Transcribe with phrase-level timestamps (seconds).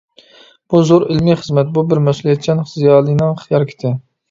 [0.73, 3.97] بۇ زور ئىلمىي خىزمەت، بۇ بىر مەسئۇلىيەتچان زىيالىينىڭ ھەرىكىتى.